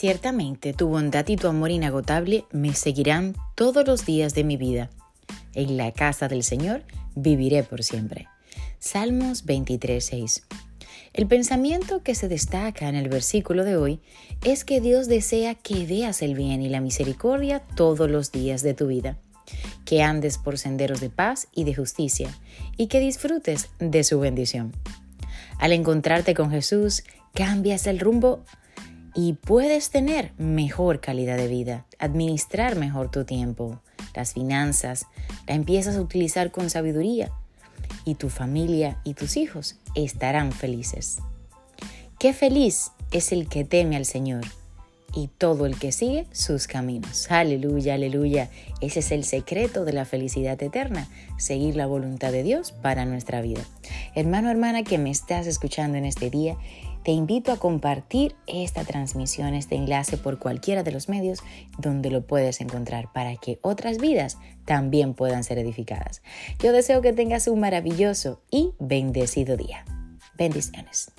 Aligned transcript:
Ciertamente 0.00 0.72
tu 0.72 0.88
bondad 0.88 1.28
y 1.28 1.36
tu 1.36 1.46
amor 1.46 1.70
inagotable 1.70 2.46
me 2.52 2.72
seguirán 2.72 3.36
todos 3.54 3.86
los 3.86 4.06
días 4.06 4.32
de 4.32 4.44
mi 4.44 4.56
vida. 4.56 4.88
En 5.52 5.76
la 5.76 5.92
casa 5.92 6.26
del 6.26 6.42
Señor 6.42 6.84
viviré 7.16 7.64
por 7.64 7.84
siempre. 7.84 8.26
Salmos 8.78 9.44
23:6. 9.44 10.44
El 11.12 11.26
pensamiento 11.26 12.02
que 12.02 12.14
se 12.14 12.28
destaca 12.28 12.88
en 12.88 12.94
el 12.94 13.10
versículo 13.10 13.62
de 13.62 13.76
hoy 13.76 14.00
es 14.42 14.64
que 14.64 14.80
Dios 14.80 15.06
desea 15.06 15.54
que 15.54 15.84
veas 15.84 16.22
el 16.22 16.34
bien 16.34 16.62
y 16.62 16.70
la 16.70 16.80
misericordia 16.80 17.60
todos 17.60 18.10
los 18.10 18.32
días 18.32 18.62
de 18.62 18.72
tu 18.72 18.86
vida, 18.86 19.18
que 19.84 20.02
andes 20.02 20.38
por 20.38 20.56
senderos 20.56 21.02
de 21.02 21.10
paz 21.10 21.48
y 21.52 21.64
de 21.64 21.74
justicia 21.74 22.34
y 22.78 22.86
que 22.86 23.00
disfrutes 23.00 23.68
de 23.78 24.02
su 24.02 24.18
bendición. 24.18 24.72
Al 25.58 25.72
encontrarte 25.72 26.32
con 26.32 26.50
Jesús, 26.50 27.04
cambias 27.34 27.86
el 27.86 28.00
rumbo 28.00 28.46
y 29.14 29.34
puedes 29.34 29.90
tener 29.90 30.32
mejor 30.38 31.00
calidad 31.00 31.36
de 31.36 31.48
vida, 31.48 31.86
administrar 31.98 32.76
mejor 32.76 33.10
tu 33.10 33.24
tiempo, 33.24 33.80
las 34.14 34.34
finanzas, 34.34 35.06
la 35.46 35.54
empiezas 35.54 35.96
a 35.96 36.00
utilizar 36.00 36.50
con 36.50 36.70
sabiduría 36.70 37.30
y 38.04 38.14
tu 38.14 38.28
familia 38.28 39.00
y 39.04 39.14
tus 39.14 39.36
hijos 39.36 39.76
estarán 39.94 40.52
felices. 40.52 41.18
Qué 42.18 42.32
feliz 42.32 42.92
es 43.12 43.32
el 43.32 43.48
que 43.48 43.64
teme 43.64 43.96
al 43.96 44.04
Señor 44.04 44.44
y 45.14 45.28
todo 45.28 45.66
el 45.66 45.78
que 45.78 45.92
sigue 45.92 46.26
sus 46.32 46.66
caminos. 46.66 47.30
Aleluya, 47.30 47.94
aleluya. 47.94 48.50
Ese 48.80 49.00
es 49.00 49.10
el 49.10 49.24
secreto 49.24 49.84
de 49.84 49.92
la 49.92 50.04
felicidad 50.04 50.62
eterna, 50.62 51.08
seguir 51.38 51.76
la 51.76 51.86
voluntad 51.86 52.32
de 52.32 52.42
Dios 52.42 52.72
para 52.72 53.04
nuestra 53.04 53.40
vida. 53.40 53.62
Hermano, 54.14 54.50
hermana 54.50 54.82
que 54.82 54.98
me 54.98 55.10
estás 55.10 55.46
escuchando 55.46 55.98
en 55.98 56.04
este 56.04 56.30
día, 56.30 56.56
te 57.02 57.12
invito 57.12 57.50
a 57.52 57.56
compartir 57.56 58.36
esta 58.46 58.84
transmisión, 58.84 59.54
este 59.54 59.74
enlace 59.74 60.18
por 60.18 60.38
cualquiera 60.38 60.82
de 60.82 60.92
los 60.92 61.08
medios 61.08 61.40
donde 61.78 62.10
lo 62.10 62.26
puedes 62.26 62.60
encontrar 62.60 63.10
para 63.12 63.36
que 63.36 63.58
otras 63.62 63.98
vidas 63.98 64.36
también 64.66 65.14
puedan 65.14 65.42
ser 65.42 65.58
edificadas. 65.58 66.22
Yo 66.58 66.72
deseo 66.72 67.00
que 67.00 67.12
tengas 67.12 67.48
un 67.48 67.60
maravilloso 67.60 68.42
y 68.50 68.72
bendecido 68.78 69.56
día. 69.56 69.84
Bendiciones. 70.36 71.12